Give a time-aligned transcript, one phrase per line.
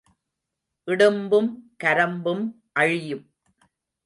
[0.87, 1.51] இடும்பும்
[1.83, 2.43] கரம்பும்
[2.73, 3.23] அழியும்.